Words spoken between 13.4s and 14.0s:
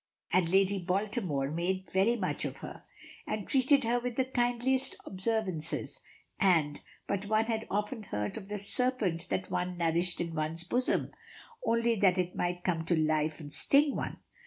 sting